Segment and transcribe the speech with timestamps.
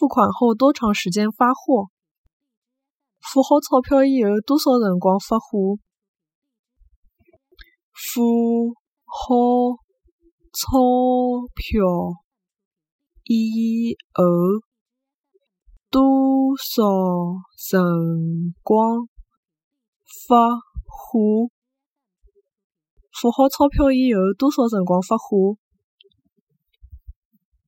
[0.00, 1.90] 付款后多长时间发货
[3.20, 5.76] 付好钞票以后多少辰光发货
[7.92, 8.72] 付
[9.04, 9.76] 好
[10.54, 11.84] 钞票
[13.24, 14.24] 以后
[15.90, 16.82] 多少
[17.58, 19.06] 辰光
[20.26, 20.48] 发
[20.86, 21.50] 货？
[23.12, 25.59] 付好钞票以后多少辰光发货？